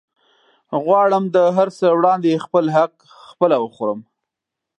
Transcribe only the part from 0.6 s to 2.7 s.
غواړم د هرڅه وړاندې خپل